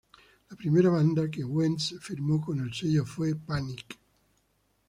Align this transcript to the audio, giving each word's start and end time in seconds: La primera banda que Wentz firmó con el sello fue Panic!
La 0.49 0.55
primera 0.55 0.89
banda 0.89 1.29
que 1.29 1.43
Wentz 1.43 1.93
firmó 2.01 2.41
con 2.43 2.59
el 2.59 2.73
sello 2.73 3.05
fue 3.05 3.35
Panic! 3.35 3.99